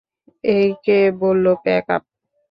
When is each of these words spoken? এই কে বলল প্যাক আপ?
এই 0.51 0.67
কে 0.85 0.97
বলল 1.21 1.45
প্যাক 1.63 1.85
আপ? 1.95 2.03